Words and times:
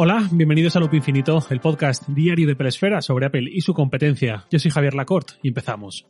Hola, 0.00 0.28
bienvenidos 0.30 0.76
a 0.76 0.78
Loop 0.78 0.94
Infinito, 0.94 1.44
el 1.50 1.58
podcast 1.58 2.06
diario 2.06 2.46
de 2.46 2.54
Pelesfera 2.54 3.02
sobre 3.02 3.26
Apple 3.26 3.50
y 3.52 3.62
su 3.62 3.74
competencia. 3.74 4.46
Yo 4.48 4.60
soy 4.60 4.70
Javier 4.70 4.94
Lacorte 4.94 5.34
y 5.42 5.48
empezamos. 5.48 6.06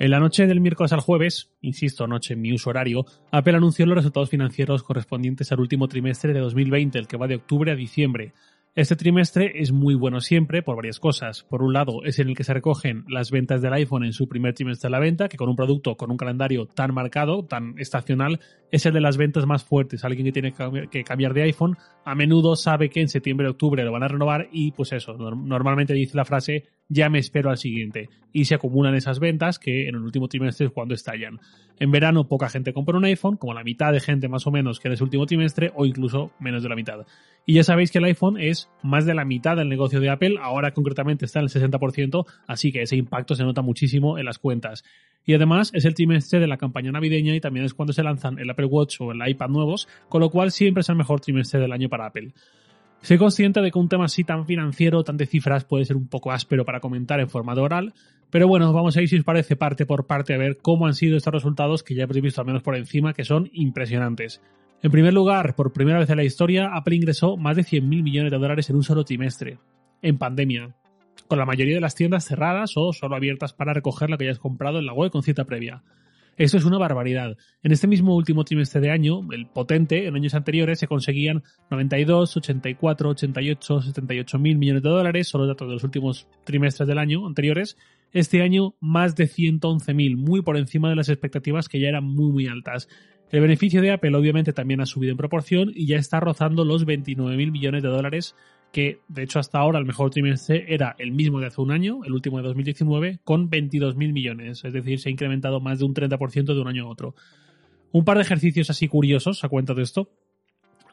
En 0.00 0.10
la 0.10 0.18
noche 0.18 0.48
del 0.48 0.60
miércoles 0.60 0.92
al 0.92 0.98
jueves, 0.98 1.52
insisto, 1.60 2.08
noche 2.08 2.34
en 2.34 2.40
mi 2.40 2.52
uso 2.52 2.70
horario, 2.70 3.06
Apple 3.30 3.54
anunció 3.56 3.86
los 3.86 3.94
resultados 3.94 4.30
financieros 4.30 4.82
correspondientes 4.82 5.52
al 5.52 5.60
último 5.60 5.86
trimestre 5.86 6.32
de 6.32 6.40
2020, 6.40 6.98
el 6.98 7.06
que 7.06 7.16
va 7.16 7.28
de 7.28 7.36
octubre 7.36 7.70
a 7.70 7.76
diciembre. 7.76 8.32
Este 8.74 8.96
trimestre 8.96 9.52
es 9.56 9.70
muy 9.70 9.94
bueno 9.94 10.22
siempre 10.22 10.62
por 10.62 10.76
varias 10.76 10.98
cosas. 10.98 11.42
Por 11.42 11.62
un 11.62 11.74
lado, 11.74 12.04
es 12.04 12.18
en 12.18 12.30
el 12.30 12.34
que 12.34 12.42
se 12.42 12.54
recogen 12.54 13.04
las 13.06 13.30
ventas 13.30 13.60
del 13.60 13.74
iPhone 13.74 14.02
en 14.02 14.14
su 14.14 14.28
primer 14.28 14.54
trimestre 14.54 14.88
de 14.88 14.92
la 14.92 14.98
venta, 14.98 15.28
que 15.28 15.36
con 15.36 15.50
un 15.50 15.56
producto 15.56 15.94
con 15.98 16.10
un 16.10 16.16
calendario 16.16 16.64
tan 16.64 16.94
marcado, 16.94 17.44
tan 17.44 17.74
estacional, 17.78 18.40
es 18.70 18.86
el 18.86 18.94
de 18.94 19.02
las 19.02 19.18
ventas 19.18 19.44
más 19.44 19.62
fuertes. 19.62 20.06
Alguien 20.06 20.24
que 20.24 20.32
tiene 20.32 20.54
que 20.90 21.04
cambiar 21.04 21.34
de 21.34 21.42
iPhone 21.42 21.76
a 22.06 22.14
menudo 22.14 22.56
sabe 22.56 22.88
que 22.88 23.02
en 23.02 23.08
septiembre 23.08 23.46
o 23.46 23.50
octubre 23.50 23.84
lo 23.84 23.92
van 23.92 24.04
a 24.04 24.08
renovar 24.08 24.48
y 24.50 24.72
pues 24.72 24.92
eso, 24.92 25.12
normalmente 25.18 25.92
dice 25.92 26.16
la 26.16 26.24
frase 26.24 26.64
ya 26.88 27.08
me 27.08 27.18
espero 27.18 27.50
al 27.50 27.58
siguiente. 27.58 28.08
Y 28.32 28.46
se 28.46 28.54
acumulan 28.54 28.94
esas 28.94 29.18
ventas 29.18 29.58
que 29.58 29.88
en 29.88 29.94
el 29.94 30.02
último 30.02 30.28
trimestre 30.28 30.66
es 30.66 30.72
cuando 30.72 30.94
estallan. 30.94 31.40
En 31.78 31.90
verano 31.90 32.28
poca 32.28 32.48
gente 32.48 32.72
compra 32.72 32.96
un 32.96 33.04
iPhone, 33.04 33.36
como 33.36 33.54
la 33.54 33.64
mitad 33.64 33.92
de 33.92 34.00
gente 34.00 34.28
más 34.28 34.46
o 34.46 34.50
menos 34.50 34.78
que 34.78 34.88
en 34.88 34.94
ese 34.94 35.04
último 35.04 35.26
trimestre 35.26 35.72
o 35.74 35.86
incluso 35.86 36.32
menos 36.38 36.62
de 36.62 36.68
la 36.68 36.76
mitad. 36.76 37.06
Y 37.44 37.54
ya 37.54 37.64
sabéis 37.64 37.90
que 37.90 37.98
el 37.98 38.04
iPhone 38.04 38.38
es 38.38 38.70
más 38.82 39.04
de 39.04 39.14
la 39.14 39.24
mitad 39.24 39.56
del 39.56 39.68
negocio 39.68 40.00
de 40.00 40.10
Apple, 40.10 40.36
ahora 40.40 40.72
concretamente 40.72 41.24
está 41.24 41.40
en 41.40 41.46
el 41.46 41.50
60%, 41.50 42.24
así 42.46 42.70
que 42.70 42.82
ese 42.82 42.96
impacto 42.96 43.34
se 43.34 43.42
nota 43.42 43.62
muchísimo 43.62 44.18
en 44.18 44.26
las 44.26 44.38
cuentas. 44.38 44.84
Y 45.24 45.34
además 45.34 45.72
es 45.74 45.84
el 45.84 45.94
trimestre 45.94 46.38
de 46.38 46.46
la 46.46 46.56
campaña 46.56 46.92
navideña 46.92 47.34
y 47.34 47.40
también 47.40 47.66
es 47.66 47.74
cuando 47.74 47.92
se 47.92 48.02
lanzan 48.02 48.38
el 48.38 48.50
Apple 48.50 48.66
Watch 48.66 49.00
o 49.00 49.12
el 49.12 49.28
iPad 49.28 49.48
nuevos, 49.48 49.88
con 50.08 50.20
lo 50.20 50.30
cual 50.30 50.52
siempre 50.52 50.82
es 50.82 50.88
el 50.88 50.96
mejor 50.96 51.20
trimestre 51.20 51.60
del 51.60 51.72
año 51.72 51.88
para 51.88 52.06
Apple. 52.06 52.32
Soy 53.00 53.18
consciente 53.18 53.60
de 53.60 53.72
que 53.72 53.78
un 53.80 53.88
tema 53.88 54.04
así 54.04 54.22
tan 54.22 54.46
financiero, 54.46 55.02
tan 55.02 55.16
de 55.16 55.26
cifras, 55.26 55.64
puede 55.64 55.84
ser 55.84 55.96
un 55.96 56.06
poco 56.06 56.30
áspero 56.30 56.64
para 56.64 56.78
comentar 56.78 57.18
en 57.18 57.28
forma 57.28 57.56
de 57.56 57.60
oral, 57.60 57.94
pero 58.30 58.46
bueno, 58.46 58.72
vamos 58.72 58.96
a 58.96 59.02
ir 59.02 59.08
si 59.08 59.18
os 59.18 59.24
parece 59.24 59.56
parte 59.56 59.86
por 59.86 60.06
parte 60.06 60.34
a 60.34 60.38
ver 60.38 60.58
cómo 60.62 60.86
han 60.86 60.94
sido 60.94 61.16
estos 61.16 61.34
resultados 61.34 61.82
que 61.82 61.96
ya 61.96 62.04
hemos 62.04 62.20
visto 62.20 62.40
al 62.40 62.46
menos 62.46 62.62
por 62.62 62.76
encima, 62.76 63.12
que 63.12 63.24
son 63.24 63.50
impresionantes. 63.52 64.40
En 64.82 64.90
primer 64.90 65.14
lugar, 65.14 65.54
por 65.54 65.72
primera 65.72 66.00
vez 66.00 66.10
en 66.10 66.16
la 66.16 66.24
historia, 66.24 66.70
Apple 66.74 66.96
ingresó 66.96 67.36
más 67.36 67.54
de 67.54 67.62
100.000 67.62 68.02
millones 68.02 68.32
de 68.32 68.38
dólares 68.38 68.68
en 68.68 68.74
un 68.74 68.82
solo 68.82 69.04
trimestre, 69.04 69.58
en 70.02 70.18
pandemia, 70.18 70.74
con 71.28 71.38
la 71.38 71.46
mayoría 71.46 71.76
de 71.76 71.80
las 71.80 71.94
tiendas 71.94 72.24
cerradas 72.24 72.72
o 72.76 72.92
solo 72.92 73.14
abiertas 73.14 73.52
para 73.52 73.74
recoger 73.74 74.10
lo 74.10 74.18
que 74.18 74.24
hayas 74.24 74.40
comprado 74.40 74.80
en 74.80 74.86
la 74.86 74.92
web 74.92 75.12
con 75.12 75.22
cita 75.22 75.44
previa. 75.44 75.84
Esto 76.36 76.56
es 76.56 76.64
una 76.64 76.78
barbaridad. 76.78 77.36
En 77.62 77.70
este 77.70 77.86
mismo 77.86 78.16
último 78.16 78.42
trimestre 78.44 78.80
de 78.80 78.90
año, 78.90 79.20
el 79.30 79.46
potente, 79.46 80.08
en 80.08 80.16
años 80.16 80.34
anteriores 80.34 80.80
se 80.80 80.88
conseguían 80.88 81.44
92, 81.70 82.38
84, 82.38 83.10
88, 83.10 83.82
78 83.82 84.38
mil 84.40 84.58
millones 84.58 84.82
de 84.82 84.88
dólares, 84.88 85.28
solo 85.28 85.46
datos 85.46 85.68
de 85.68 85.74
los 85.74 85.84
últimos 85.84 86.26
trimestres 86.42 86.88
del 86.88 86.98
año 86.98 87.24
anteriores. 87.24 87.76
Este 88.12 88.42
año 88.42 88.74
más 88.80 89.14
de 89.14 89.28
111 89.28 89.94
mil, 89.94 90.16
muy 90.16 90.42
por 90.42 90.56
encima 90.56 90.90
de 90.90 90.96
las 90.96 91.08
expectativas 91.08 91.68
que 91.68 91.78
ya 91.78 91.88
eran 91.88 92.04
muy 92.04 92.32
muy 92.32 92.46
altas. 92.48 92.88
El 93.32 93.40
beneficio 93.40 93.80
de 93.80 93.90
Apple 93.90 94.14
obviamente 94.14 94.52
también 94.52 94.82
ha 94.82 94.86
subido 94.86 95.10
en 95.10 95.16
proporción 95.16 95.72
y 95.74 95.86
ya 95.86 95.96
está 95.96 96.20
rozando 96.20 96.66
los 96.66 96.84
29 96.84 97.34
mil 97.38 97.50
millones 97.50 97.82
de 97.82 97.88
dólares 97.88 98.36
que 98.72 99.00
de 99.08 99.22
hecho 99.22 99.38
hasta 99.38 99.58
ahora 99.58 99.78
el 99.78 99.86
mejor 99.86 100.10
trimestre 100.10 100.66
era 100.68 100.94
el 100.98 101.12
mismo 101.12 101.40
de 101.40 101.46
hace 101.46 101.62
un 101.62 101.70
año, 101.70 102.04
el 102.04 102.12
último 102.12 102.36
de 102.36 102.44
2019, 102.44 103.20
con 103.24 103.48
22 103.48 103.96
mil 103.96 104.12
millones, 104.12 104.64
es 104.64 104.72
decir, 104.72 104.98
se 104.98 105.08
ha 105.08 105.12
incrementado 105.12 105.60
más 105.60 105.78
de 105.78 105.86
un 105.86 105.94
30% 105.94 106.54
de 106.54 106.60
un 106.60 106.68
año 106.68 106.86
a 106.86 106.90
otro. 106.90 107.14
Un 107.90 108.04
par 108.04 108.18
de 108.18 108.22
ejercicios 108.22 108.68
así 108.68 108.86
curiosos 108.86 109.44
a 109.44 109.48
cuenta 109.48 109.72
de 109.72 109.82
esto. 109.82 110.10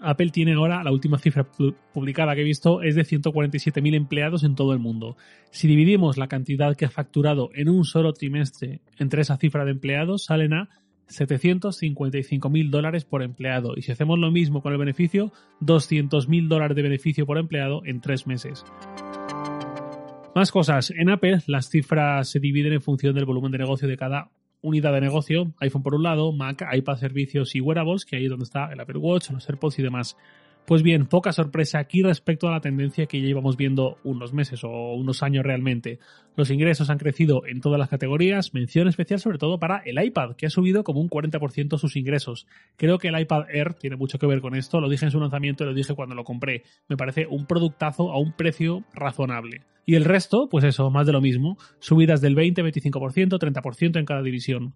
Apple 0.01 0.29
tiene 0.29 0.53
ahora, 0.53 0.81
la 0.81 0.93
última 0.93 1.17
cifra 1.17 1.45
publicada 1.93 2.35
que 2.35 2.41
he 2.41 2.45
visto 2.45 2.81
es 2.83 2.95
de 2.95 3.03
147.000 3.03 3.95
empleados 3.95 4.45
en 4.45 4.55
todo 4.55 4.71
el 4.71 4.79
mundo. 4.79 5.17
Si 5.51 5.67
dividimos 5.67 6.17
la 6.17 6.29
cantidad 6.29 6.77
que 6.77 6.85
ha 6.85 6.89
facturado 6.89 7.49
en 7.53 7.67
un 7.67 7.83
solo 7.83 8.13
trimestre 8.13 8.79
entre 8.97 9.23
esa 9.23 9.35
cifra 9.35 9.65
de 9.65 9.71
empleados, 9.71 10.23
salen 10.23 10.53
a 10.53 10.69
755.000 11.09 12.69
dólares 12.69 13.05
por 13.05 13.23
empleado. 13.23 13.73
Y 13.75 13.81
si 13.81 13.91
hacemos 13.91 14.19
lo 14.19 14.31
mismo 14.31 14.61
con 14.61 14.73
el 14.73 14.79
beneficio, 14.79 15.31
200.000 15.61 16.47
dólares 16.47 16.75
de 16.75 16.83
beneficio 16.83 17.25
por 17.25 17.37
empleado 17.37 17.81
en 17.85 18.01
tres 18.01 18.27
meses. 18.27 18.63
Más 20.35 20.51
cosas. 20.51 20.91
En 20.91 21.09
Apple 21.09 21.39
las 21.47 21.69
cifras 21.69 22.29
se 22.29 22.39
dividen 22.39 22.73
en 22.73 22.81
función 22.81 23.15
del 23.15 23.25
volumen 23.25 23.51
de 23.51 23.57
negocio 23.57 23.87
de 23.87 23.97
cada 23.97 24.29
unidad 24.61 24.93
de 24.93 25.01
negocio. 25.01 25.53
iPhone 25.59 25.83
por 25.83 25.95
un 25.95 26.03
lado, 26.03 26.31
Mac, 26.31 26.65
iPad 26.71 26.97
servicios 26.97 27.55
y 27.55 27.61
wearables, 27.61 28.05
que 28.05 28.17
ahí 28.17 28.25
es 28.25 28.29
donde 28.29 28.43
está 28.43 28.71
el 28.71 28.79
Apple 28.79 28.99
Watch, 28.99 29.31
los 29.31 29.49
AirPods 29.49 29.79
y 29.79 29.83
demás. 29.83 30.17
Pues 30.69 30.83
bien, 30.83 31.07
poca 31.07 31.31
sorpresa 31.31 31.79
aquí 31.79 32.03
respecto 32.03 32.47
a 32.47 32.51
la 32.51 32.59
tendencia 32.59 33.07
que 33.07 33.19
ya 33.19 33.27
íbamos 33.27 33.57
viendo 33.57 33.97
unos 34.03 34.33
meses 34.33 34.63
o 34.63 34.69
unos 34.93 35.23
años 35.23 35.43
realmente. 35.43 35.97
Los 36.35 36.51
ingresos 36.51 36.91
han 36.91 36.99
crecido 36.99 37.41
en 37.47 37.59
todas 37.59 37.79
las 37.79 37.89
categorías, 37.89 38.53
mención 38.53 38.87
especial 38.87 39.19
sobre 39.19 39.39
todo 39.39 39.57
para 39.57 39.81
el 39.83 39.99
iPad, 39.99 40.35
que 40.35 40.45
ha 40.45 40.51
subido 40.51 40.83
como 40.83 41.01
un 41.01 41.09
40% 41.09 41.79
sus 41.79 41.95
ingresos. 41.95 42.45
Creo 42.77 42.99
que 42.99 43.07
el 43.07 43.19
iPad 43.19 43.49
Air 43.51 43.73
tiene 43.73 43.95
mucho 43.95 44.19
que 44.19 44.27
ver 44.27 44.41
con 44.41 44.53
esto, 44.53 44.79
lo 44.79 44.89
dije 44.89 45.05
en 45.05 45.11
su 45.11 45.19
lanzamiento 45.19 45.63
y 45.63 45.67
lo 45.67 45.73
dije 45.73 45.95
cuando 45.95 46.13
lo 46.13 46.23
compré. 46.23 46.61
Me 46.87 46.97
parece 46.97 47.25
un 47.25 47.47
productazo 47.47 48.11
a 48.11 48.19
un 48.19 48.33
precio 48.33 48.83
razonable. 48.93 49.63
Y 49.87 49.95
el 49.95 50.05
resto, 50.05 50.49
pues 50.51 50.65
eso, 50.65 50.91
más 50.91 51.07
de 51.07 51.13
lo 51.13 51.19
mismo, 51.19 51.57
subidas 51.79 52.21
del 52.21 52.35
20, 52.35 52.61
25%, 52.61 53.39
30% 53.39 53.97
en 53.97 54.05
cada 54.05 54.21
división. 54.21 54.75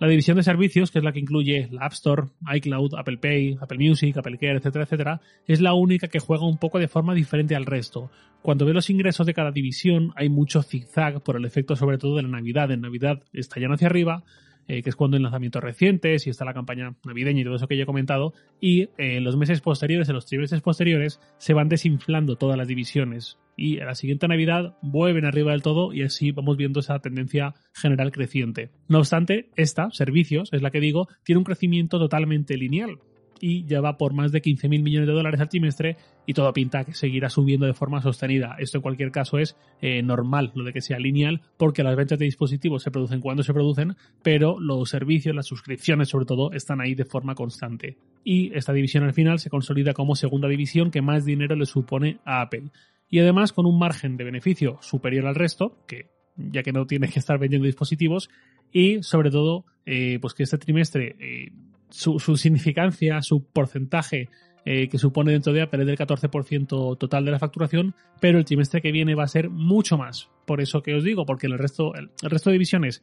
La 0.00 0.08
división 0.08 0.38
de 0.38 0.42
servicios, 0.42 0.90
que 0.90 0.98
es 0.98 1.04
la 1.04 1.12
que 1.12 1.20
incluye 1.20 1.68
la 1.70 1.84
App 1.84 1.92
Store, 1.92 2.22
iCloud, 2.54 2.94
Apple 2.94 3.18
Pay, 3.18 3.58
Apple 3.60 3.76
Music, 3.76 4.16
Apple 4.16 4.38
Care, 4.38 4.56
etcétera, 4.56 4.84
etcétera, 4.84 5.20
es 5.46 5.60
la 5.60 5.74
única 5.74 6.08
que 6.08 6.20
juega 6.20 6.46
un 6.46 6.56
poco 6.56 6.78
de 6.78 6.88
forma 6.88 7.12
diferente 7.12 7.54
al 7.54 7.66
resto. 7.66 8.10
Cuando 8.40 8.64
ve 8.64 8.72
los 8.72 8.88
ingresos 8.88 9.26
de 9.26 9.34
cada 9.34 9.52
división, 9.52 10.14
hay 10.16 10.30
mucho 10.30 10.62
zigzag 10.62 11.22
por 11.22 11.36
el 11.36 11.44
efecto 11.44 11.76
sobre 11.76 11.98
todo 11.98 12.16
de 12.16 12.22
la 12.22 12.30
Navidad. 12.30 12.70
En 12.70 12.80
Navidad 12.80 13.22
estallan 13.34 13.72
hacia 13.72 13.88
arriba, 13.88 14.24
eh, 14.70 14.84
que 14.84 14.90
es 14.90 14.94
cuando 14.94 15.16
en 15.16 15.24
lanzamientos 15.24 15.64
recientes 15.64 16.28
y 16.28 16.30
está 16.30 16.44
la 16.44 16.54
campaña 16.54 16.94
navideña 17.04 17.40
y 17.40 17.44
todo 17.44 17.56
eso 17.56 17.66
que 17.66 17.76
ya 17.76 17.82
he 17.82 17.86
comentado, 17.86 18.34
y 18.60 18.82
eh, 18.82 19.16
en 19.16 19.24
los 19.24 19.36
meses 19.36 19.60
posteriores, 19.60 20.08
en 20.08 20.14
los 20.14 20.26
trimestres 20.26 20.62
posteriores, 20.62 21.20
se 21.38 21.54
van 21.54 21.68
desinflando 21.68 22.36
todas 22.36 22.56
las 22.56 22.68
divisiones 22.68 23.36
y 23.56 23.80
a 23.80 23.84
la 23.84 23.96
siguiente 23.96 24.28
Navidad 24.28 24.76
vuelven 24.80 25.24
arriba 25.24 25.50
del 25.50 25.62
todo 25.62 25.92
y 25.92 26.04
así 26.04 26.30
vamos 26.30 26.56
viendo 26.56 26.78
esa 26.78 27.00
tendencia 27.00 27.54
general 27.74 28.12
creciente. 28.12 28.70
No 28.86 28.98
obstante, 28.98 29.50
esta, 29.56 29.90
servicios, 29.90 30.50
es 30.52 30.62
la 30.62 30.70
que 30.70 30.78
digo, 30.78 31.08
tiene 31.24 31.38
un 31.38 31.44
crecimiento 31.44 31.98
totalmente 31.98 32.56
lineal 32.56 33.00
y 33.40 33.64
ya 33.64 33.80
va 33.80 33.96
por 33.96 34.12
más 34.12 34.32
de 34.32 34.42
15.000 34.42 34.82
millones 34.82 35.08
de 35.08 35.14
dólares 35.14 35.40
al 35.40 35.48
trimestre 35.48 35.96
y 36.26 36.34
todo 36.34 36.52
pinta 36.52 36.84
que 36.84 36.94
seguirá 36.94 37.28
subiendo 37.28 37.66
de 37.66 37.74
forma 37.74 38.02
sostenida. 38.02 38.56
Esto 38.58 38.78
en 38.78 38.82
cualquier 38.82 39.10
caso 39.10 39.38
es 39.38 39.56
eh, 39.80 40.02
normal, 40.02 40.52
lo 40.54 40.64
de 40.64 40.72
que 40.72 40.80
sea 40.80 40.98
lineal, 40.98 41.40
porque 41.56 41.82
las 41.82 41.96
ventas 41.96 42.18
de 42.18 42.26
dispositivos 42.26 42.82
se 42.82 42.90
producen 42.90 43.20
cuando 43.20 43.42
se 43.42 43.52
producen, 43.52 43.96
pero 44.22 44.60
los 44.60 44.90
servicios, 44.90 45.34
las 45.34 45.46
suscripciones 45.46 46.08
sobre 46.08 46.26
todo, 46.26 46.52
están 46.52 46.80
ahí 46.80 46.94
de 46.94 47.04
forma 47.04 47.34
constante. 47.34 47.96
Y 48.24 48.54
esta 48.54 48.72
división 48.72 49.04
al 49.04 49.14
final 49.14 49.38
se 49.38 49.50
consolida 49.50 49.94
como 49.94 50.14
segunda 50.14 50.48
división 50.48 50.90
que 50.90 51.02
más 51.02 51.24
dinero 51.24 51.56
le 51.56 51.66
supone 51.66 52.18
a 52.24 52.42
Apple 52.42 52.70
y 53.10 53.18
además 53.18 53.52
con 53.52 53.66
un 53.66 53.78
margen 53.78 54.16
de 54.16 54.24
beneficio 54.24 54.78
superior 54.80 55.26
al 55.26 55.34
resto, 55.34 55.76
que 55.86 56.06
ya 56.36 56.62
que 56.62 56.72
no 56.72 56.86
tienes 56.86 57.12
que 57.12 57.18
estar 57.18 57.38
vendiendo 57.38 57.66
dispositivos, 57.66 58.30
y 58.72 59.02
sobre 59.02 59.30
todo, 59.30 59.64
eh, 59.84 60.18
pues 60.20 60.32
que 60.32 60.44
este 60.44 60.58
trimestre 60.58 61.16
eh, 61.18 61.52
su, 61.90 62.18
significancia, 62.36 63.20
su 63.22 63.44
porcentaje 63.44 64.28
eh, 64.64 64.88
que 64.88 64.98
supone 64.98 65.32
dentro 65.32 65.52
de 65.52 65.62
Apple 65.62 65.80
es 65.82 65.86
del 65.86 65.98
14% 65.98 66.98
total 66.98 67.24
de 67.24 67.30
la 67.30 67.38
facturación, 67.38 67.94
pero 68.20 68.38
el 68.38 68.44
trimestre 68.44 68.82
que 68.82 68.92
viene 68.92 69.14
va 69.14 69.24
a 69.24 69.28
ser 69.28 69.48
mucho 69.48 69.96
más. 69.96 70.28
Por 70.46 70.60
eso 70.60 70.82
que 70.82 70.94
os 70.94 71.04
digo, 71.04 71.24
porque 71.24 71.46
el 71.46 71.58
resto, 71.58 71.94
el, 71.94 72.10
resto 72.22 72.50
de 72.50 72.54
divisiones 72.54 73.02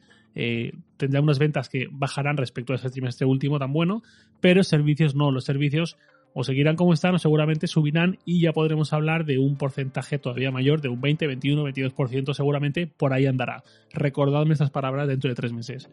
tendrá 0.96 1.20
unas 1.20 1.40
ventas 1.40 1.68
que 1.68 1.88
bajarán 1.90 2.36
respecto 2.36 2.72
a 2.72 2.76
ese 2.76 2.90
trimestre 2.90 3.26
último 3.26 3.58
tan 3.58 3.72
bueno, 3.72 4.02
pero 4.40 4.62
servicios 4.62 5.16
no, 5.16 5.32
los 5.32 5.44
servicios 5.44 5.96
o 6.34 6.44
seguirán 6.44 6.76
como 6.76 6.92
están 6.92 7.14
o 7.14 7.18
seguramente 7.18 7.66
subirán 7.66 8.18
y 8.24 8.40
ya 8.40 8.52
podremos 8.52 8.92
hablar 8.92 9.24
de 9.24 9.38
un 9.38 9.56
porcentaje 9.56 10.18
todavía 10.18 10.50
mayor, 10.50 10.80
de 10.80 10.88
un 10.88 11.00
20, 11.00 11.26
21, 11.26 11.64
22% 11.64 12.32
seguramente 12.32 12.86
por 12.86 13.12
ahí 13.12 13.26
andará. 13.26 13.62
Recordadme 13.92 14.52
estas 14.52 14.70
palabras 14.70 15.08
dentro 15.08 15.28
de 15.28 15.34
tres 15.34 15.52
meses. 15.52 15.90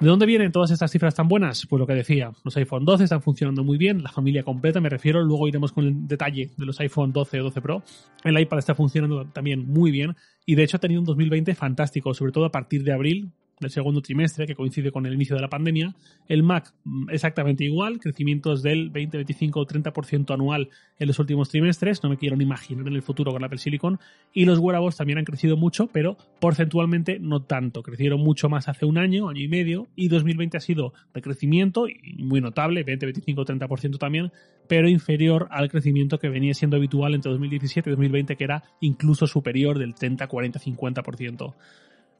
¿De 0.00 0.06
dónde 0.06 0.26
vienen 0.26 0.52
todas 0.52 0.70
estas 0.70 0.92
cifras 0.92 1.16
tan 1.16 1.26
buenas? 1.26 1.66
Pues 1.66 1.80
lo 1.80 1.86
que 1.86 1.92
decía, 1.94 2.30
los 2.44 2.56
iPhone 2.56 2.84
12 2.84 3.02
están 3.02 3.20
funcionando 3.20 3.64
muy 3.64 3.78
bien, 3.78 4.00
la 4.00 4.12
familia 4.12 4.44
completa 4.44 4.80
me 4.80 4.88
refiero, 4.88 5.20
luego 5.24 5.48
iremos 5.48 5.72
con 5.72 5.86
el 5.86 6.06
detalle 6.06 6.52
de 6.56 6.66
los 6.66 6.78
iPhone 6.78 7.12
12 7.12 7.40
o 7.40 7.44
12 7.44 7.60
Pro. 7.60 7.82
El 8.22 8.38
iPad 8.38 8.58
está 8.60 8.76
funcionando 8.76 9.26
también 9.26 9.66
muy 9.66 9.90
bien 9.90 10.14
y 10.46 10.54
de 10.54 10.62
hecho 10.62 10.76
ha 10.76 10.80
tenido 10.80 11.00
un 11.00 11.04
2020 11.04 11.52
fantástico, 11.56 12.14
sobre 12.14 12.30
todo 12.30 12.44
a 12.44 12.52
partir 12.52 12.84
de 12.84 12.92
abril, 12.92 13.32
del 13.60 13.70
segundo 13.70 14.00
trimestre, 14.00 14.46
que 14.46 14.54
coincide 14.54 14.92
con 14.92 15.06
el 15.06 15.14
inicio 15.14 15.36
de 15.36 15.42
la 15.42 15.48
pandemia. 15.48 15.94
El 16.28 16.42
Mac 16.42 16.72
mm, 16.84 17.10
exactamente 17.10 17.64
igual, 17.64 17.98
crecimientos 17.98 18.62
del 18.62 18.90
20, 18.90 19.18
25 19.18 19.60
o 19.60 19.66
30% 19.66 20.34
anual 20.34 20.68
en 20.98 21.06
los 21.08 21.18
últimos 21.18 21.48
trimestres. 21.48 22.02
No 22.02 22.10
me 22.10 22.16
quiero 22.16 22.36
ni 22.36 22.44
imaginar 22.44 22.86
en 22.86 22.94
el 22.94 23.02
futuro 23.02 23.32
con 23.32 23.44
Apple 23.44 23.58
Silicon. 23.58 23.98
Y 24.32 24.44
los 24.44 24.58
wearables 24.58 24.96
también 24.96 25.18
han 25.18 25.24
crecido 25.24 25.56
mucho, 25.56 25.88
pero 25.88 26.16
porcentualmente 26.40 27.18
no 27.18 27.42
tanto. 27.42 27.82
Crecieron 27.82 28.20
mucho 28.20 28.48
más 28.48 28.68
hace 28.68 28.86
un 28.86 28.98
año, 28.98 29.28
año 29.28 29.42
y 29.42 29.48
medio, 29.48 29.88
y 29.96 30.08
2020 30.08 30.56
ha 30.56 30.60
sido 30.60 30.92
de 31.14 31.22
crecimiento 31.22 31.88
y 31.88 32.22
muy 32.22 32.40
notable, 32.40 32.82
20, 32.84 33.06
25 33.06 33.40
o 33.40 33.44
30% 33.44 33.98
también, 33.98 34.32
pero 34.68 34.88
inferior 34.88 35.48
al 35.50 35.68
crecimiento 35.68 36.18
que 36.18 36.28
venía 36.28 36.54
siendo 36.54 36.76
habitual 36.76 37.14
entre 37.14 37.30
2017 37.32 37.88
y 37.88 37.92
2020, 37.92 38.36
que 38.36 38.44
era 38.44 38.64
incluso 38.80 39.26
superior 39.26 39.78
del 39.78 39.94
30, 39.94 40.26
40, 40.26 40.60
50%. 40.60 41.54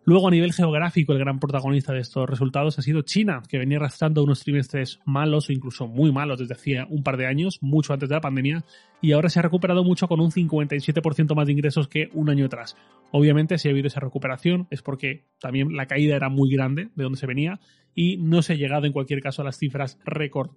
Luego, 0.08 0.28
a 0.28 0.30
nivel 0.30 0.54
geográfico, 0.54 1.12
el 1.12 1.18
gran 1.18 1.38
protagonista 1.38 1.92
de 1.92 2.00
estos 2.00 2.26
resultados 2.26 2.78
ha 2.78 2.80
sido 2.80 3.02
China, 3.02 3.42
que 3.46 3.58
venía 3.58 3.76
arrastrando 3.76 4.24
unos 4.24 4.42
trimestres 4.42 5.00
malos 5.04 5.50
o 5.50 5.52
incluso 5.52 5.86
muy 5.86 6.10
malos 6.12 6.38
desde 6.38 6.54
hacía 6.54 6.86
un 6.88 7.02
par 7.02 7.18
de 7.18 7.26
años, 7.26 7.58
mucho 7.60 7.92
antes 7.92 8.08
de 8.08 8.14
la 8.14 8.22
pandemia, 8.22 8.64
y 9.02 9.12
ahora 9.12 9.28
se 9.28 9.38
ha 9.38 9.42
recuperado 9.42 9.84
mucho 9.84 10.08
con 10.08 10.20
un 10.20 10.30
57% 10.30 11.34
más 11.34 11.46
de 11.46 11.52
ingresos 11.52 11.88
que 11.88 12.08
un 12.14 12.30
año 12.30 12.46
atrás. 12.46 12.74
Obviamente, 13.10 13.58
si 13.58 13.68
ha 13.68 13.70
habido 13.70 13.88
esa 13.88 14.00
recuperación 14.00 14.66
es 14.70 14.80
porque 14.80 15.26
también 15.42 15.76
la 15.76 15.84
caída 15.84 16.16
era 16.16 16.30
muy 16.30 16.50
grande 16.50 16.88
de 16.94 17.02
donde 17.04 17.18
se 17.18 17.26
venía 17.26 17.60
y 17.94 18.16
no 18.16 18.40
se 18.40 18.54
ha 18.54 18.56
llegado 18.56 18.86
en 18.86 18.94
cualquier 18.94 19.20
caso 19.20 19.42
a 19.42 19.44
las 19.44 19.58
cifras 19.58 19.98
récord 20.06 20.52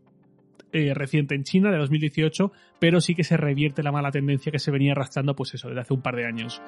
eh, 0.72 0.94
reciente 0.94 1.36
en 1.36 1.44
China 1.44 1.72
de 1.72 1.78
2018, 1.78 2.54
pero 2.80 3.02
sí 3.02 3.16
que 3.16 3.26
se 3.26 3.36
revierte 3.36 3.84
la 3.84 3.92
mala 3.92 4.12
tendencia 4.12 4.50
que 4.50 4.60
se 4.60 4.72
venía 4.72 4.94
arrastrando, 4.94 5.36
pues 5.36 5.54
eso, 5.56 5.68
desde 5.68 5.82
hace 5.82 5.94
un 5.94 6.02
par 6.02 6.16
de 6.16 6.26
años. 6.26 6.62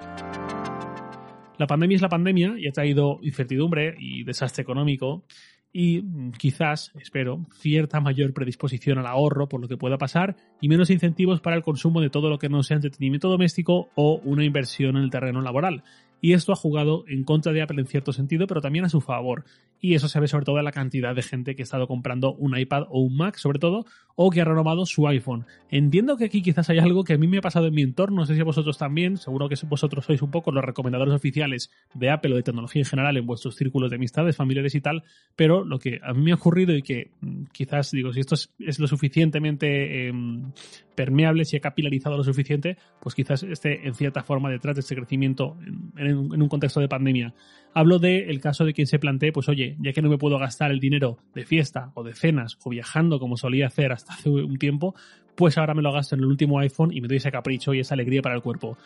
La 1.63 1.67
pandemia 1.67 1.95
es 1.95 2.01
la 2.01 2.09
pandemia 2.09 2.55
y 2.57 2.67
ha 2.67 2.73
traído 2.73 3.19
incertidumbre 3.21 3.95
y 3.97 4.25
desastre 4.25 4.63
económico 4.63 5.23
y 5.71 6.01
mm, 6.01 6.31
quizás, 6.31 6.91
espero, 6.99 7.45
cierta 7.53 8.01
mayor 8.01 8.33
predisposición 8.33 8.97
al 8.97 9.07
ahorro 9.07 9.47
por 9.47 9.61
lo 9.61 9.69
que 9.69 9.77
pueda 9.77 9.97
pasar 9.97 10.35
y 10.59 10.67
menos 10.67 10.89
incentivos 10.89 11.39
para 11.39 11.55
el 11.55 11.63
consumo 11.63 12.01
de 12.01 12.09
todo 12.09 12.29
lo 12.29 12.37
que 12.37 12.49
no 12.49 12.63
sea 12.63 12.75
entretenimiento 12.75 13.29
doméstico 13.29 13.87
o 13.95 14.19
una 14.25 14.43
inversión 14.43 14.97
en 14.97 15.03
el 15.03 15.09
terreno 15.09 15.41
laboral 15.41 15.85
y 16.19 16.31
esto 16.33 16.51
ha 16.51 16.55
jugado 16.57 17.05
en 17.07 17.23
contra 17.23 17.53
de 17.53 17.61
Apple 17.61 17.81
en 17.81 17.87
cierto 17.87 18.11
sentido, 18.11 18.45
pero 18.45 18.61
también 18.61 18.83
a 18.83 18.89
su 18.89 19.01
favor. 19.01 19.43
Y 19.83 19.95
eso 19.95 20.07
se 20.07 20.17
ve 20.21 20.29
sobre 20.29 20.45
todo 20.45 20.59
en 20.59 20.63
la 20.63 20.71
cantidad 20.71 21.13
de 21.13 21.21
gente 21.21 21.55
que 21.55 21.61
ha 21.61 21.65
estado 21.65 21.87
comprando 21.87 22.33
un 22.35 22.57
iPad 22.57 22.83
o 22.89 23.01
un 23.01 23.17
Mac, 23.17 23.35
sobre 23.35 23.59
todo, 23.59 23.85
o 24.15 24.29
que 24.29 24.39
ha 24.39 24.45
renovado 24.45 24.85
su 24.85 25.05
iPhone. 25.09 25.45
Entiendo 25.69 26.15
que 26.15 26.23
aquí 26.23 26.41
quizás 26.41 26.69
hay 26.69 26.79
algo 26.79 27.03
que 27.03 27.15
a 27.15 27.17
mí 27.17 27.27
me 27.27 27.39
ha 27.39 27.41
pasado 27.41 27.67
en 27.67 27.73
mi 27.73 27.81
entorno, 27.81 28.21
no 28.21 28.25
sé 28.25 28.35
si 28.35 28.39
a 28.39 28.45
vosotros 28.45 28.77
también, 28.77 29.17
seguro 29.17 29.49
que 29.49 29.55
vosotros 29.67 30.05
sois 30.05 30.21
un 30.21 30.31
poco 30.31 30.53
los 30.53 30.63
recomendadores 30.63 31.13
oficiales 31.13 31.69
de 31.95 32.09
Apple 32.09 32.31
o 32.31 32.37
de 32.37 32.43
tecnología 32.43 32.81
en 32.81 32.85
general 32.85 33.17
en 33.17 33.25
vuestros 33.25 33.57
círculos 33.57 33.89
de 33.89 33.97
amistades, 33.97 34.37
familiares 34.37 34.73
y 34.73 34.79
tal, 34.79 35.03
pero 35.35 35.65
lo 35.65 35.79
que 35.79 35.99
a 36.01 36.13
mí 36.13 36.21
me 36.21 36.31
ha 36.31 36.35
ocurrido 36.35 36.73
y 36.73 36.81
que 36.81 37.11
mm, 37.19 37.43
quizás 37.51 37.91
digo, 37.91 38.13
si 38.13 38.21
esto 38.21 38.35
es, 38.35 38.79
lo 38.79 38.87
suficientemente 38.87 40.07
em, 40.07 40.53
permeable, 40.95 41.43
si 41.43 41.57
ha 41.57 41.59
capilarizado 41.59 42.15
lo 42.15 42.23
suficiente, 42.23 42.77
pues 43.01 43.15
quizás 43.15 43.43
esté 43.43 43.85
en 43.85 43.95
cierta 43.95 44.23
forma 44.23 44.49
detrás 44.49 44.77
de 44.77 44.79
este 44.79 44.95
crecimiento 44.95 45.57
en 45.97 46.41
un 46.41 46.47
contexto 46.47 46.79
de 46.79 46.87
pandemia. 46.87 47.33
Hablo 47.73 47.97
del 47.97 48.39
caso 48.39 48.65
de 48.65 48.73
quien 48.73 48.85
se 48.85 48.99
plantee, 48.99 49.31
pues 49.31 49.49
ya 49.79 49.93
que 49.93 50.01
no 50.01 50.09
me 50.09 50.17
puedo 50.17 50.37
gastar 50.37 50.71
el 50.71 50.79
dinero 50.79 51.17
de 51.33 51.45
fiesta 51.45 51.91
o 51.93 52.03
de 52.03 52.13
cenas 52.13 52.57
o 52.63 52.69
viajando 52.69 53.19
como 53.19 53.37
solía 53.37 53.67
hacer 53.67 53.91
hasta 53.91 54.13
hace 54.13 54.29
un 54.29 54.57
tiempo, 54.57 54.95
pues 55.35 55.57
ahora 55.57 55.73
me 55.73 55.81
lo 55.81 55.91
gasto 55.91 56.15
en 56.15 56.21
el 56.21 56.27
último 56.27 56.59
iPhone 56.59 56.91
y 56.93 57.01
me 57.01 57.07
doy 57.07 57.17
ese 57.17 57.31
capricho 57.31 57.73
y 57.73 57.79
esa 57.79 57.95
alegría 57.95 58.21
para 58.21 58.35
el 58.35 58.41
cuerpo. 58.41 58.77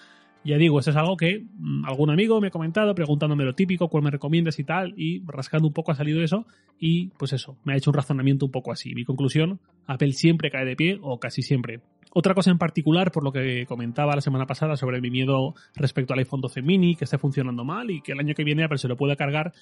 Ya 0.43 0.57
digo, 0.57 0.79
eso 0.79 0.91
es 0.91 0.95
algo 0.95 1.17
que 1.17 1.43
mm, 1.57 1.85
algún 1.85 2.09
amigo 2.09 2.39
me 2.39 2.47
ha 2.47 2.51
comentado 2.51 2.95
preguntándome 2.95 3.43
lo 3.43 3.53
típico, 3.53 3.89
cuál 3.89 4.03
me 4.03 4.11
recomiendas 4.11 4.59
y 4.59 4.63
tal, 4.63 4.93
y 4.95 5.21
rascando 5.25 5.67
un 5.67 5.73
poco 5.73 5.91
ha 5.91 5.95
salido 5.95 6.23
eso, 6.23 6.45
y 6.79 7.07
pues 7.17 7.33
eso, 7.33 7.57
me 7.65 7.73
ha 7.73 7.75
hecho 7.75 7.89
un 7.89 7.95
razonamiento 7.95 8.45
un 8.45 8.51
poco 8.51 8.71
así. 8.71 8.93
Mi 8.95 9.03
conclusión, 9.03 9.59
Apple 9.87 10.13
siempre 10.13 10.49
cae 10.49 10.65
de 10.65 10.75
pie, 10.75 10.99
o 11.01 11.19
casi 11.19 11.41
siempre. 11.41 11.81
Otra 12.13 12.33
cosa 12.33 12.49
en 12.49 12.57
particular, 12.57 13.11
por 13.11 13.23
lo 13.23 13.31
que 13.31 13.65
comentaba 13.65 14.15
la 14.15 14.21
semana 14.21 14.45
pasada 14.45 14.77
sobre 14.77 15.01
mi 15.01 15.11
miedo 15.11 15.53
respecto 15.75 16.13
al 16.13 16.19
iPhone 16.19 16.41
12 16.41 16.61
mini, 16.61 16.95
que 16.95 17.03
esté 17.03 17.17
funcionando 17.17 17.65
mal 17.65 17.91
y 17.91 18.01
que 18.01 18.13
el 18.13 18.19
año 18.19 18.33
que 18.33 18.43
viene 18.43 18.63
Apple 18.63 18.77
se 18.77 18.87
lo 18.87 18.95
pueda 18.95 19.15
cargar, 19.15 19.53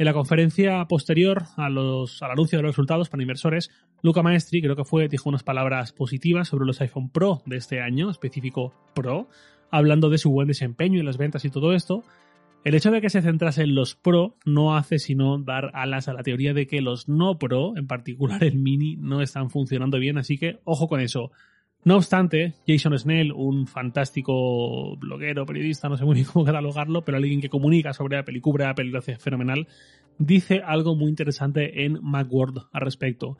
en 0.00 0.06
la 0.06 0.14
conferencia 0.14 0.82
posterior 0.86 1.42
a 1.58 1.66
al 1.66 1.76
anuncio 1.76 2.56
de 2.56 2.62
los 2.62 2.70
resultados 2.70 3.10
para 3.10 3.22
inversores, 3.22 3.70
Luca 4.00 4.22
Maestri, 4.22 4.62
creo 4.62 4.74
que 4.74 4.86
fue, 4.86 5.08
dijo 5.08 5.28
unas 5.28 5.42
palabras 5.42 5.92
positivas 5.92 6.48
sobre 6.48 6.64
los 6.64 6.80
iPhone 6.80 7.10
Pro 7.10 7.42
de 7.44 7.58
este 7.58 7.82
año, 7.82 8.08
específico 8.08 8.72
Pro, 8.94 9.28
hablando 9.70 10.08
de 10.08 10.16
su 10.16 10.30
buen 10.30 10.48
desempeño 10.48 10.98
y 10.98 11.02
las 11.02 11.18
ventas 11.18 11.44
y 11.44 11.50
todo 11.50 11.74
esto. 11.74 12.02
El 12.64 12.74
hecho 12.74 12.90
de 12.90 13.02
que 13.02 13.10
se 13.10 13.20
centrase 13.20 13.62
en 13.62 13.74
los 13.74 13.94
Pro 13.94 14.36
no 14.46 14.74
hace 14.74 14.98
sino 14.98 15.36
dar 15.36 15.70
alas 15.74 16.08
a 16.08 16.14
la 16.14 16.22
teoría 16.22 16.54
de 16.54 16.66
que 16.66 16.80
los 16.80 17.06
no 17.06 17.38
Pro, 17.38 17.76
en 17.76 17.86
particular 17.86 18.42
el 18.42 18.56
Mini, 18.56 18.96
no 18.96 19.20
están 19.20 19.50
funcionando 19.50 19.98
bien, 19.98 20.16
así 20.16 20.38
que 20.38 20.60
ojo 20.64 20.88
con 20.88 21.00
eso. 21.00 21.30
No 21.82 21.96
obstante, 21.96 22.54
Jason 22.66 22.98
Snell, 22.98 23.32
un 23.32 23.66
fantástico 23.66 24.96
bloguero, 24.96 25.46
periodista, 25.46 25.88
no 25.88 25.96
sé 25.96 26.04
muy 26.04 26.14
bien 26.14 26.26
cómo 26.30 26.44
catalogarlo, 26.44 27.02
pero 27.04 27.16
alguien 27.16 27.40
que 27.40 27.48
comunica 27.48 27.94
sobre 27.94 28.18
Apple 28.18 28.36
y 28.36 28.40
cubre 28.40 28.66
Apple 28.66 28.86
y 28.86 28.90
lo 28.90 28.98
hace 28.98 29.16
fenomenal, 29.16 29.66
dice 30.18 30.60
algo 30.64 30.94
muy 30.94 31.08
interesante 31.08 31.86
en 31.86 31.98
Macworld 32.02 32.66
al 32.70 32.82
respecto, 32.82 33.38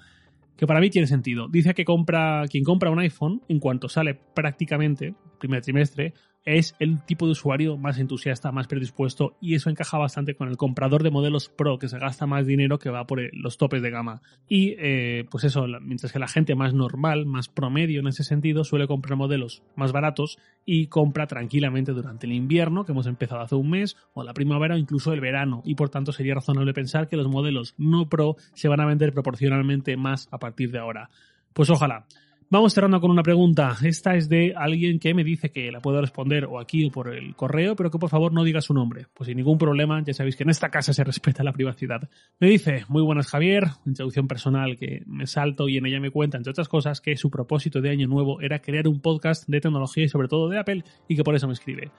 que 0.57 0.67
para 0.67 0.81
mí 0.81 0.89
tiene 0.89 1.07
sentido. 1.07 1.49
Dice 1.49 1.75
que 1.75 1.85
compra, 1.85 2.45
quien 2.49 2.65
compra 2.65 2.91
un 2.91 2.99
iPhone, 2.99 3.43
en 3.49 3.61
cuanto 3.61 3.91
sale 3.91 4.19
prácticamente, 4.35 5.15
primer 5.39 5.61
trimestre, 5.61 6.15
es 6.45 6.75
el 6.79 7.05
tipo 7.05 7.27
de 7.27 7.33
usuario 7.33 7.77
más 7.77 7.99
entusiasta, 7.99 8.53
más 8.53 8.67
predispuesto 8.67 9.37
y 9.41 9.55
eso 9.55 9.71
encaja 9.71 9.99
bastante 9.99 10.35
con 10.35 10.49
el 10.49 10.57
comprador 10.57 11.03
de 11.03 11.11
modelos 11.11 11.49
Pro 11.49 11.79
que 11.79 11.89
se 11.89 11.99
gasta 11.99 12.27
más 12.27 12.47
dinero 12.47 12.79
que 12.79 12.91
va 12.91 13.07
por 13.07 13.21
los 13.35 13.59
topes 13.59 13.83
de 13.83 13.91
gama. 13.91 14.23
Y 14.49 14.75
eh, 14.79 15.25
pues 15.31 15.45
eso, 15.45 15.67
mientras 15.81 16.13
que 16.13 16.19
la 16.19 16.29
gente 16.29 16.55
más 16.55 16.73
normal, 16.73 17.27
más 17.27 17.49
promedio 17.49 18.01
en 18.01 18.07
ese 18.07 18.25
sentido, 18.25 18.65
suele 18.65 18.87
comprar 18.87 19.17
modelos 19.17 19.63
más 19.77 19.93
baratos 19.93 20.39
y 20.65 20.87
compra 20.87 21.27
tranquilamente 21.27 21.93
durante 21.93 22.27
el 22.27 22.33
invierno, 22.33 22.85
que 22.85 22.93
hemos 22.93 23.07
empezado 23.07 23.43
hace 23.43 23.55
un 23.55 23.71
mes, 23.71 23.97
o 24.15 24.23
la 24.23 24.35
primavera 24.35 24.75
o 24.75 24.79
incluso 24.79 25.13
el 25.13 25.21
verano. 25.21 25.63
Y 25.65 25.75
por 25.75 25.91
tanto 25.91 26.13
sería 26.13 26.35
razonable 26.35 26.73
pensar 26.73 27.09
que 27.09 27.17
los 27.17 27.29
modelos 27.29 27.75
no 27.77 28.09
Pro 28.09 28.37
se 28.55 28.69
van 28.69 28.81
a 28.81 28.87
vender 28.87 29.13
proporcionalmente 29.13 29.97
más 29.97 30.29
a 30.31 30.39
partir 30.39 30.71
de 30.71 30.79
ahora. 30.79 31.11
Pues 31.53 31.71
ojalá. 31.71 32.07
Vamos 32.53 32.75
cerrando 32.75 33.01
con 33.01 33.13
una 33.13 33.23
pregunta. 33.23 33.77
Esta 33.81 34.17
es 34.17 34.29
de 34.29 34.55
alguien 34.57 34.99
que 34.99 35.15
me 35.15 35.23
dice 35.23 35.53
que 35.53 35.71
la 35.71 35.79
puedo 35.79 36.01
responder 36.01 36.47
o 36.47 36.59
aquí 36.59 36.85
o 36.85 36.91
por 36.91 37.15
el 37.15 37.37
correo, 37.37 37.77
pero 37.77 37.93
que 37.93 37.99
por 38.01 38.11
favor 38.11 38.33
no 38.33 38.43
diga 38.43 38.61
su 38.61 38.75
nombre. 38.75 39.07
Pues 39.15 39.29
sin 39.29 39.37
ningún 39.37 39.57
problema, 39.57 40.03
ya 40.03 40.13
sabéis 40.15 40.35
que 40.35 40.43
en 40.43 40.51
esta 40.51 40.69
casa 40.69 40.93
se 40.93 41.05
respeta 41.05 41.45
la 41.45 41.53
privacidad. 41.53 42.11
Me 42.41 42.49
dice, 42.49 42.87
muy 42.89 43.03
buenas 43.03 43.29
Javier, 43.29 43.69
introducción 43.87 44.27
personal 44.27 44.77
que 44.77 45.05
me 45.07 45.29
salto 45.29 45.69
y 45.69 45.77
en 45.77 45.87
ella 45.87 46.01
me 46.01 46.11
cuenta, 46.11 46.39
entre 46.39 46.51
otras 46.51 46.67
cosas, 46.67 47.01
que 47.01 47.17
su 47.17 47.31
propósito 47.31 47.81
de 47.81 47.91
año 47.91 48.09
nuevo 48.09 48.41
era 48.41 48.59
crear 48.59 48.89
un 48.89 48.99
podcast 48.99 49.49
de 49.49 49.61
tecnología 49.61 50.03
y 50.03 50.09
sobre 50.09 50.27
todo 50.27 50.49
de 50.49 50.59
Apple 50.59 50.83
y 51.07 51.15
que 51.15 51.23
por 51.23 51.37
eso 51.37 51.47
me 51.47 51.53
escribe. 51.53 51.93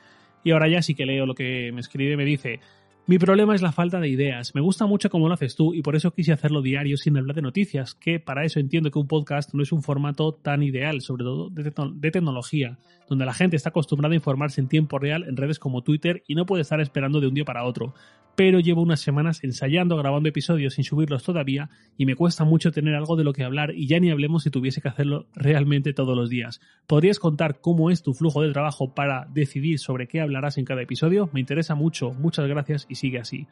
Y 0.43 0.51
ahora 0.51 0.67
ya 0.67 0.81
sí 0.81 0.95
que 0.95 1.05
leo 1.05 1.25
lo 1.25 1.33
que 1.33 1.71
me 1.71 1.79
escribe, 1.79 2.17
me 2.17 2.25
dice, 2.25 2.59
mi 3.07 3.17
problema 3.17 3.55
es 3.55 3.61
la 3.61 3.71
falta 3.71 3.99
de 3.99 4.07
ideas. 4.07 4.53
Me 4.53 4.61
gusta 4.61 4.85
mucho 4.85 5.09
cómo 5.09 5.27
lo 5.27 5.33
haces 5.33 5.55
tú 5.55 5.73
y 5.73 5.81
por 5.81 5.95
eso 5.95 6.11
quise 6.11 6.33
hacerlo 6.33 6.61
diario 6.61 6.97
sin 6.97 7.17
hablar 7.17 7.35
de 7.35 7.41
noticias, 7.41 7.95
que 7.95 8.19
para 8.19 8.45
eso 8.45 8.59
entiendo 8.59 8.91
que 8.91 8.99
un 8.99 9.07
podcast 9.07 9.53
no 9.53 9.63
es 9.63 9.71
un 9.71 9.81
formato 9.81 10.33
tan 10.33 10.61
ideal, 10.61 11.01
sobre 11.01 11.23
todo 11.23 11.49
de, 11.49 11.63
de, 11.63 12.11
tecnología, 12.11 12.77
donde 13.09 13.25
la 13.25 13.33
gente 13.33 13.55
está 13.55 13.69
acostumbrada 13.69 14.13
a 14.13 14.15
informarse 14.15 14.61
en 14.61 14.67
tiempo 14.67 14.99
real 14.99 15.25
en 15.27 15.35
redes 15.35 15.57
como 15.57 15.81
Twitter 15.81 16.23
y 16.27 16.35
no 16.35 16.45
puede 16.45 16.61
estar 16.61 16.79
esperando 16.79 17.19
de 17.19 17.27
un 17.27 17.33
día 17.33 17.43
para 17.43 17.65
otro 17.65 17.93
pero 18.35 18.59
llevo 18.59 18.81
unas 18.81 19.01
semanas 19.01 19.43
ensayando, 19.43 19.97
grabando 19.97 20.29
episodios 20.29 20.75
sin 20.75 20.83
subirlos 20.83 21.23
todavía 21.23 21.69
y 21.97 22.05
me 22.05 22.15
cuesta 22.15 22.43
mucho 22.43 22.71
tener 22.71 22.95
algo 22.95 23.15
de 23.15 23.23
lo 23.23 23.33
que 23.33 23.43
hablar 23.43 23.73
y 23.75 23.87
ya 23.87 23.99
ni 23.99 24.09
hablemos 24.09 24.43
si 24.43 24.49
tuviese 24.49 24.81
que 24.81 24.87
hacerlo 24.87 25.27
realmente 25.35 25.93
todos 25.93 26.15
los 26.15 26.29
días. 26.29 26.61
¿Podrías 26.87 27.19
contar 27.19 27.59
cómo 27.61 27.91
es 27.91 28.03
tu 28.03 28.13
flujo 28.13 28.41
de 28.41 28.51
trabajo 28.51 28.93
para 28.93 29.27
decidir 29.33 29.79
sobre 29.79 30.07
qué 30.07 30.21
hablarás 30.21 30.57
en 30.57 30.65
cada 30.65 30.81
episodio? 30.81 31.29
Me 31.33 31.39
interesa 31.39 31.75
mucho, 31.75 32.11
muchas 32.13 32.47
gracias 32.47 32.85
y 32.89 32.95
sigue 32.95 33.19
así. 33.19 33.47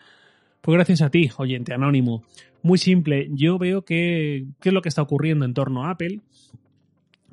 Pues 0.62 0.76
gracias 0.76 1.02
a 1.02 1.10
ti, 1.10 1.30
oyente 1.38 1.74
anónimo. 1.74 2.24
Muy 2.62 2.78
simple, 2.78 3.30
yo 3.32 3.58
veo 3.58 3.86
qué 3.86 4.46
es 4.64 4.74
lo 4.74 4.82
que 4.82 4.90
está 4.90 5.02
ocurriendo 5.02 5.46
en 5.46 5.54
torno 5.54 5.86
a 5.86 5.92
Apple 5.92 6.20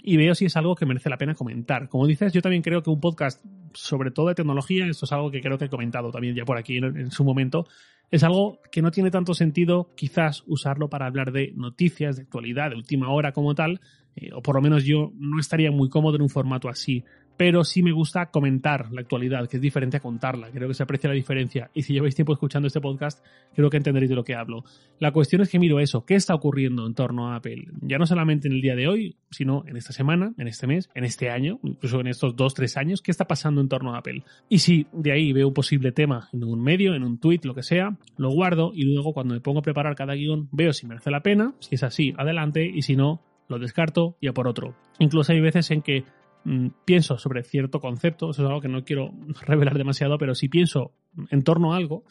y 0.07 0.17
veo 0.17 0.37
si 0.37 0.45
es 0.45 0.57
algo 0.57 0.77
que 0.77 0.87
merece 0.87 1.11
la 1.11 1.19
pena 1.19 1.35
comentar. 1.35 1.89
Como 1.89 2.07
dices, 2.07 2.33
yo 2.33 2.41
también 2.41 2.63
creo 2.63 2.81
que 2.81 2.91
un 2.91 3.01
podcast, 3.01 3.45
sobre 3.77 4.11
todo 4.11 4.29
de 4.29 4.35
tecnología, 4.35 4.87
esto 4.87 5.05
es 5.05 5.13
algo 5.13 5.31
que 5.31 5.41
creo 5.41 5.59
que 5.59 5.67
he 5.67 5.69
comentado 5.69 6.11
también 6.11 6.35
ya 6.35 6.45
por 6.45 6.59
aquí 6.59 6.79
en, 6.79 7.11
su 7.11 7.25
momento, 7.25 7.67
es 8.11 8.23
algo 8.23 8.61
que 8.71 8.83
no 8.83 8.91
tiene 8.91 9.11
tanto 9.11 9.35
sentido 9.35 9.93
quizás 9.97 10.43
usarlo 10.47 10.89
para 10.89 11.07
hablar 11.07 11.33
de 11.33 11.53
noticias, 11.57 12.17
de 12.17 12.23
actualidad, 12.23 12.71
de 12.71 12.77
última 12.77 13.11
hora 13.11 13.33
como 13.33 13.55
tal, 13.55 13.81
eh, 14.15 14.31
o 14.33 14.43
por 14.43 14.55
lo 14.55 14.63
menos 14.63 14.85
yo 14.85 15.13
no 15.19 15.39
estaría 15.39 15.71
muy 15.71 15.89
cómodo 15.89 16.17
en 16.17 16.23
un 16.23 16.29
formato 16.29 16.69
así. 16.69 17.05
Pero 17.37 17.65
sí 17.65 17.83
me 17.83 17.93
gusta 17.93 18.27
comentar 18.31 18.93
la 18.93 19.01
actualidad, 19.03 19.49
que 19.49 19.57
es 19.57 19.63
diferente 19.63 19.99
a 19.99 20.01
contarla. 20.01 20.51
Creo 20.51 20.69
que 20.69 20.75
se 20.75 20.83
aprecia 20.83 21.09
la 21.09 21.15
diferencia. 21.15 21.71
Y 21.75 21.83
si 21.83 21.93
lleváis 21.93 22.15
tiempo 22.15 22.33
escuchando 22.33 22.67
este 22.67 22.81
podcast, 22.81 23.25
creo 23.55 23.71
que 23.71 23.77
entenderéis 23.77 24.11
de 24.11 24.17
lo 24.17 24.25
que 24.25 24.35
hablo. 24.35 24.65
La 24.99 25.13
cuestión 25.13 25.43
es 25.43 25.49
que 25.49 25.59
miro 25.59 25.81
eso. 25.81 26.05
¿Qué 26.05 26.15
está 26.15 26.35
ocurriendo 26.35 26.87
en 26.87 26.95
torno 26.95 27.31
a 27.31 27.37
Apple? 27.37 27.67
Ya 27.83 27.99
no 27.99 28.07
solamente 28.07 28.49
en 28.49 28.55
el 28.55 28.61
día 28.61 28.75
de 28.75 28.89
hoy, 28.89 29.17
sino 29.31 29.65
en 29.67 29.77
esta 29.77 29.93
semana, 29.93 30.33
en 30.39 30.49
este 30.49 30.67
mes, 30.67 30.89
en 30.95 31.05
este 31.05 31.31
año, 31.31 31.61
incluso 31.63 32.01
en 32.01 32.07
estos 32.07 32.37
dos, 32.37 32.55
tres 32.55 32.77
años. 32.77 33.03
¿Qué 33.03 33.11
está 33.11 33.27
pasando 33.27 33.61
en 33.61 33.69
torno 33.69 33.95
a 33.95 33.99
Apple? 33.99 34.23
Y 34.49 34.59
si 34.59 34.87
de 34.93 35.13
ahí 35.13 35.33
veo 35.33 35.49
un 35.49 35.55
posible 35.55 35.93
tema 35.93 36.29
en 36.33 36.45
un 36.45 36.63
medio, 36.63 36.95
en 36.95 37.03
un 37.03 37.19
tweet, 37.19 37.41
lo 37.45 37.55
que 37.55 37.63
sea, 37.63 37.97
lo 38.17 38.31
guardo 38.31 38.73
y 38.75 38.83
luego 38.85 39.13
cuando 39.13 39.35
me 39.35 39.41
pongo 39.41 39.61
a 39.61 39.63
preparar 39.63 39.95
cada 39.95 40.15
guion, 40.15 40.49
veo 40.53 40.73
si 40.73 40.87
merece 40.87 41.11
la 41.11 41.23
pena. 41.23 41.55
Si 41.61 41.75
es 41.75 41.83
así, 41.83 42.15
adelante. 42.17 42.67
Y 42.67 42.83
si 42.83 42.97
no, 42.97 43.23
lo 43.49 43.59
descarto 43.59 44.17
y 44.21 44.29
a 44.29 44.33
por 44.33 44.49
otro. 44.49 44.75
Incluso 44.99 45.33
hay 45.33 45.41
veces 45.41 45.71
en 45.71 45.83
que 45.83 46.05
Mm, 46.47 46.69
pienso 46.85 47.19
sobre 47.19 47.43
cierto 47.43 47.81
concepto, 47.81 48.31
eso 48.31 48.43
es 48.43 48.47
algo 48.47 48.61
que 48.61 48.69
no 48.69 48.85
quiero 48.85 49.13
revelar 49.47 49.77
demasiado, 49.77 50.17
pero 50.17 50.37
si 50.37 50.49
pienso 50.49 50.93
en 51.31 51.43
torno 51.43 51.75
a 51.75 51.77
algo, 51.77 52.05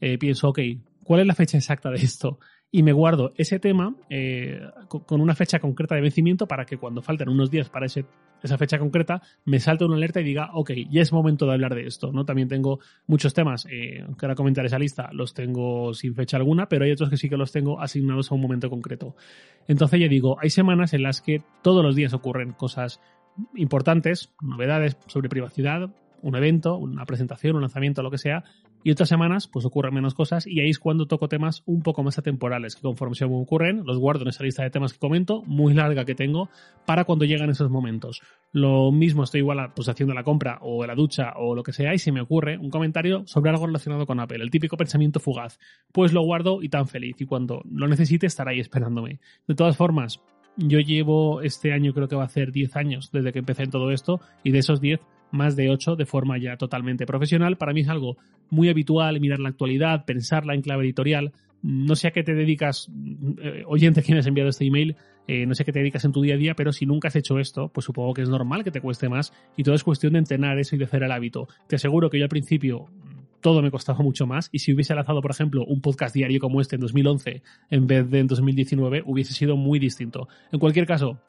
eh, 0.00 0.16
pienso, 0.16 0.48
ok, 0.48 0.58
¿cuál 1.02 1.20
es 1.20 1.26
la 1.26 1.34
fecha 1.34 1.58
exacta 1.58 1.90
de 1.90 1.98
esto? 1.98 2.38
Y 2.70 2.82
me 2.82 2.92
guardo 2.92 3.34
ese 3.36 3.60
tema 3.60 3.94
eh, 4.08 4.58
con 4.88 5.20
una 5.20 5.34
fecha 5.34 5.60
concreta 5.60 5.94
de 5.94 6.00
vencimiento 6.00 6.48
para 6.48 6.64
que 6.64 6.78
cuando 6.78 7.02
falten 7.02 7.28
unos 7.28 7.50
días 7.50 7.68
para 7.68 7.86
ese, 7.86 8.06
esa 8.42 8.58
fecha 8.58 8.78
concreta, 8.78 9.22
me 9.44 9.60
salte 9.60 9.84
una 9.84 9.94
alerta 9.94 10.20
y 10.20 10.24
diga, 10.24 10.50
ok, 10.54 10.72
ya 10.90 11.02
es 11.02 11.12
momento 11.12 11.46
de 11.46 11.52
hablar 11.52 11.76
de 11.76 11.86
esto. 11.86 12.10
¿no? 12.10 12.24
También 12.24 12.48
tengo 12.48 12.80
muchos 13.06 13.32
temas, 13.32 13.66
eh, 13.70 14.04
que 14.18 14.26
ahora 14.26 14.34
comentar 14.34 14.66
esa 14.66 14.78
lista, 14.78 15.10
los 15.12 15.34
tengo 15.34 15.94
sin 15.94 16.16
fecha 16.16 16.36
alguna, 16.36 16.68
pero 16.68 16.84
hay 16.84 16.90
otros 16.90 17.10
que 17.10 17.16
sí 17.16 17.28
que 17.28 17.36
los 17.36 17.52
tengo 17.52 17.80
asignados 17.80 18.32
a 18.32 18.34
un 18.34 18.40
momento 18.40 18.68
concreto. 18.68 19.14
Entonces 19.68 20.00
ya 20.00 20.08
digo, 20.08 20.36
hay 20.40 20.50
semanas 20.50 20.94
en 20.94 21.04
las 21.04 21.20
que 21.22 21.42
todos 21.62 21.84
los 21.84 21.94
días 21.94 22.12
ocurren 22.12 22.52
cosas 22.52 23.00
importantes, 23.54 24.32
novedades 24.40 24.96
sobre 25.06 25.28
privacidad, 25.28 25.90
un 26.22 26.36
evento, 26.36 26.76
una 26.78 27.04
presentación, 27.04 27.56
un 27.56 27.62
lanzamiento, 27.62 28.02
lo 28.02 28.10
que 28.10 28.18
sea, 28.18 28.44
y 28.82 28.90
otras 28.90 29.08
semanas 29.08 29.48
pues 29.48 29.64
ocurren 29.64 29.94
menos 29.94 30.14
cosas 30.14 30.46
y 30.46 30.60
ahí 30.60 30.68
es 30.68 30.78
cuando 30.78 31.06
toco 31.06 31.26
temas 31.26 31.62
un 31.64 31.82
poco 31.82 32.02
más 32.02 32.18
atemporales, 32.18 32.76
que 32.76 32.82
conforme 32.82 33.14
se 33.14 33.26
me 33.26 33.34
ocurren, 33.34 33.82
los 33.84 33.98
guardo 33.98 34.22
en 34.22 34.28
esa 34.28 34.44
lista 34.44 34.62
de 34.62 34.70
temas 34.70 34.92
que 34.92 34.98
comento, 34.98 35.42
muy 35.46 35.72
larga 35.72 36.04
que 36.04 36.14
tengo, 36.14 36.50
para 36.86 37.04
cuando 37.04 37.24
llegan 37.24 37.48
esos 37.48 37.70
momentos. 37.70 38.20
Lo 38.52 38.92
mismo 38.92 39.24
estoy 39.24 39.40
igual 39.40 39.72
pues 39.74 39.88
haciendo 39.88 40.14
la 40.14 40.22
compra 40.22 40.58
o 40.60 40.84
la 40.86 40.94
ducha 40.94 41.32
o 41.36 41.54
lo 41.54 41.62
que 41.62 41.72
sea 41.72 41.94
y 41.94 41.98
se 41.98 42.12
me 42.12 42.20
ocurre 42.20 42.58
un 42.58 42.70
comentario 42.70 43.26
sobre 43.26 43.50
algo 43.50 43.66
relacionado 43.66 44.06
con 44.06 44.20
Apple, 44.20 44.42
el 44.42 44.50
típico 44.50 44.76
pensamiento 44.76 45.18
fugaz. 45.18 45.58
Pues 45.90 46.12
lo 46.12 46.22
guardo 46.22 46.62
y 46.62 46.68
tan 46.68 46.86
feliz 46.86 47.16
y 47.20 47.24
cuando 47.24 47.62
lo 47.70 47.88
necesite 47.88 48.26
estará 48.26 48.50
ahí 48.50 48.60
esperándome. 48.60 49.18
De 49.48 49.54
todas 49.54 49.78
formas, 49.78 50.20
yo 50.56 50.80
llevo 50.80 51.42
este 51.42 51.72
año, 51.72 51.92
creo 51.92 52.08
que 52.08 52.16
va 52.16 52.24
a 52.24 52.28
ser 52.28 52.52
10 52.52 52.76
años 52.76 53.10
desde 53.12 53.32
que 53.32 53.40
empecé 53.40 53.64
en 53.64 53.70
todo 53.70 53.90
esto, 53.90 54.20
y 54.42 54.50
de 54.50 54.58
esos 54.58 54.80
10, 54.80 55.00
más 55.30 55.56
de 55.56 55.70
8 55.70 55.96
de 55.96 56.06
forma 56.06 56.38
ya 56.38 56.56
totalmente 56.56 57.06
profesional. 57.06 57.56
Para 57.56 57.72
mí 57.72 57.80
es 57.80 57.88
algo 57.88 58.16
muy 58.50 58.68
habitual 58.68 59.20
mirar 59.20 59.40
la 59.40 59.50
actualidad, 59.50 60.04
pensarla 60.04 60.54
en 60.54 60.62
clave 60.62 60.84
editorial. 60.84 61.32
No 61.62 61.96
sé 61.96 62.08
a 62.08 62.10
qué 62.12 62.22
te 62.22 62.34
dedicas, 62.34 62.90
eh, 63.42 63.64
oyente 63.66 64.02
quien 64.02 64.18
has 64.18 64.26
enviado 64.26 64.50
este 64.50 64.66
email, 64.66 64.96
eh, 65.26 65.46
no 65.46 65.54
sé 65.54 65.62
a 65.62 65.66
qué 65.66 65.72
te 65.72 65.78
dedicas 65.78 66.04
en 66.04 66.12
tu 66.12 66.20
día 66.20 66.34
a 66.34 66.38
día, 66.38 66.54
pero 66.54 66.72
si 66.72 66.86
nunca 66.86 67.08
has 67.08 67.16
hecho 67.16 67.38
esto, 67.38 67.68
pues 67.68 67.86
supongo 67.86 68.12
que 68.14 68.22
es 68.22 68.28
normal 68.28 68.64
que 68.64 68.70
te 68.70 68.80
cueste 68.80 69.08
más 69.08 69.32
y 69.56 69.62
todo 69.62 69.74
es 69.74 69.82
cuestión 69.82 70.12
de 70.12 70.18
entrenar 70.20 70.58
eso 70.58 70.76
y 70.76 70.78
de 70.78 70.84
hacer 70.84 71.02
el 71.02 71.12
hábito. 71.12 71.48
Te 71.66 71.76
aseguro 71.76 72.10
que 72.10 72.18
yo 72.18 72.24
al 72.24 72.28
principio 72.28 72.88
todo 73.44 73.60
me 73.60 73.70
costaba 73.70 73.98
mucho 73.98 74.26
más 74.26 74.48
y 74.52 74.60
si 74.60 74.72
hubiese 74.72 74.94
lanzado, 74.94 75.20
por 75.20 75.30
ejemplo, 75.30 75.66
un 75.66 75.82
podcast 75.82 76.14
diario 76.14 76.40
como 76.40 76.62
este 76.62 76.76
en 76.76 76.80
2011 76.80 77.42
en 77.68 77.86
vez 77.86 78.10
de 78.10 78.20
en 78.20 78.26
2019, 78.26 79.02
hubiese 79.04 79.34
sido 79.34 79.54
muy 79.54 79.78
distinto. 79.78 80.28
En 80.50 80.58
cualquier 80.58 80.86
caso, 80.86 81.20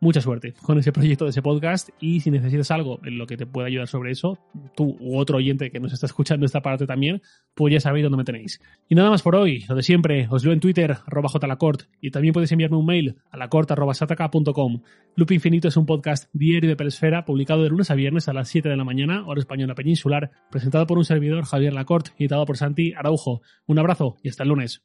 mucha 0.00 0.20
suerte 0.20 0.54
con 0.62 0.78
ese 0.78 0.92
proyecto 0.92 1.24
de 1.24 1.30
ese 1.30 1.42
podcast 1.42 1.88
y 2.00 2.20
si 2.20 2.30
necesitas 2.30 2.70
algo 2.70 3.00
en 3.04 3.18
lo 3.18 3.26
que 3.26 3.36
te 3.36 3.46
pueda 3.46 3.68
ayudar 3.68 3.88
sobre 3.88 4.10
eso, 4.10 4.38
tú 4.76 4.96
u 5.00 5.18
otro 5.18 5.38
oyente 5.38 5.70
que 5.70 5.80
nos 5.80 5.92
está 5.92 6.06
escuchando 6.06 6.46
esta 6.46 6.62
parte 6.62 6.86
también, 6.86 7.22
pues 7.54 7.72
ya 7.72 7.80
sabéis 7.80 8.04
dónde 8.04 8.18
me 8.18 8.24
tenéis. 8.24 8.60
Y 8.88 8.94
nada 8.94 9.10
más 9.10 9.22
por 9.22 9.36
hoy, 9.36 9.64
lo 9.68 9.74
de 9.74 9.82
siempre, 9.82 10.28
os 10.30 10.44
leo 10.44 10.52
en 10.52 10.60
Twitter, 10.60 10.96
arroba 11.06 11.28
jlacort, 11.28 11.82
y 12.00 12.10
también 12.10 12.34
podéis 12.34 12.52
enviarme 12.52 12.76
un 12.76 12.86
mail 12.86 13.16
a 13.30 13.36
lacort.sataka.com. 13.36 14.82
Loop 15.16 15.30
Infinito 15.32 15.68
es 15.68 15.76
un 15.76 15.86
podcast 15.86 16.28
diario 16.32 16.68
de 16.68 16.76
Peresfera, 16.76 17.24
publicado 17.24 17.62
de 17.62 17.70
lunes 17.70 17.90
a 17.90 17.94
viernes 17.94 18.28
a 18.28 18.32
las 18.32 18.48
7 18.48 18.68
de 18.68 18.76
la 18.76 18.84
mañana, 18.84 19.26
hora 19.26 19.40
española 19.40 19.74
peninsular, 19.74 20.30
presentado 20.50 20.86
por 20.86 20.98
un 20.98 21.04
servidor, 21.04 21.44
Javier 21.44 21.72
Lacort, 21.72 22.08
editado 22.18 22.44
por 22.44 22.56
Santi 22.56 22.92
Araujo. 22.92 23.40
Un 23.66 23.78
abrazo 23.78 24.16
y 24.22 24.28
hasta 24.28 24.42
el 24.42 24.50
lunes. 24.50 24.82